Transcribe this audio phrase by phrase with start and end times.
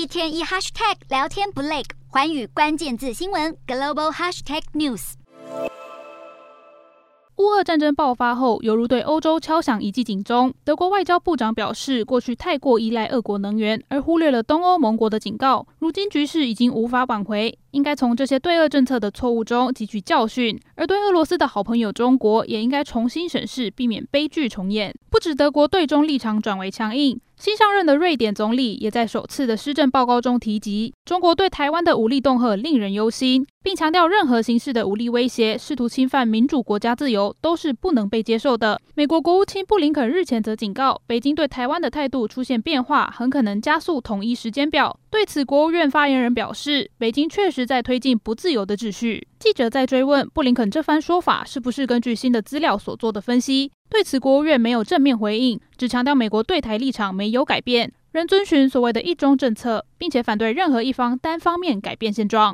[0.00, 5.12] 一天一 hashtag 聊天不累，环宇关键字新闻 global hashtag news。
[7.36, 10.54] 乌俄战争爆发后，犹如对欧洲敲响一记警钟。
[10.64, 15.66] 德国外交部长表示，过去太过依赖俄国能源，而忽略了东欧盟国的警告。
[15.78, 20.58] 如今局势已经无法挽回，应该从这些对俄政策的错误中汲取教训。
[20.74, 24.94] 而对俄罗斯的好朋友中国，也应该重新审视，避免悲剧重演。
[25.10, 27.20] 不止德国对中立场转为强硬。
[27.36, 38.78] 新上任的瑞典总理也在首次的施政报告中提及，中国对台湾的武力恫吓令人忧心，并强调任何形式的武力威胁、试图侵犯民主国家自由都是不能被接受的。
[38.94, 44.99] 美国国务卿布林肯日前则警告，北京对台湾的态度出现变化，很可能加速统一时间表。
[45.10, 49.26] 对此，国务院发言人表示，北京确实在推进不自由的秩序。
[49.40, 53.72] 记者在追问布林肯这番说法是不是根据新的资料所做的分析。
[53.90, 62.48] 对此，国务院没有正面回应，只强调美国对台立场没有改变，仍遵循所谓的一中政策，并且反对任何一方单方面改变现状。